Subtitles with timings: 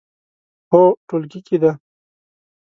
[0.71, 1.71] هو، ټولګي کې دی